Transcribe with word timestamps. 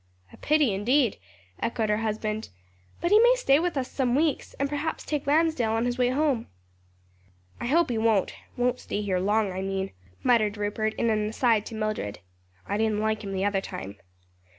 "A 0.33 0.37
pity 0.37 0.73
indeed!" 0.73 1.17
echoed 1.59 1.89
her 1.89 1.97
husband. 1.97 2.49
"But 3.01 3.11
he 3.11 3.19
may 3.19 3.35
stay 3.37 3.59
with 3.59 3.77
us 3.77 3.87
some 3.91 4.15
weeks, 4.15 4.55
and 4.55 4.67
perhaps 4.67 5.05
take 5.05 5.27
Lansdale 5.27 5.73
on 5.73 5.85
his 5.85 5.99
way 5.99 6.09
home." 6.09 6.47
"I 7.59 7.67
hope 7.67 7.91
he 7.91 7.99
won't; 7.99 8.33
won't 8.57 8.79
stay 8.79 9.01
here 9.03 9.19
long, 9.19 9.51
I 9.51 9.61
mean," 9.61 9.91
muttered 10.23 10.57
Rupert 10.57 10.95
in 10.95 11.11
an 11.11 11.29
aside 11.29 11.67
to 11.67 11.75
Mildred. 11.75 12.17
"I 12.67 12.77
didn't 12.77 12.99
like 12.99 13.23
him 13.23 13.31
the 13.31 13.45
other 13.45 13.61
time." 13.61 13.97